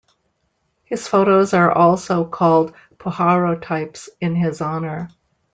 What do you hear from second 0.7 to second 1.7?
His photos